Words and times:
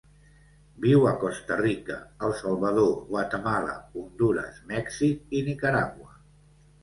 Viu 0.85 1.03
a 1.09 1.11
Costa 1.23 1.57
Rica, 1.59 1.97
El 2.27 2.31
Salvador, 2.39 2.89
Guatemala, 3.11 3.75
Hondures, 4.01 4.57
Mèxic 4.71 5.37
i 5.41 5.45
Nicaragua. 5.51 6.11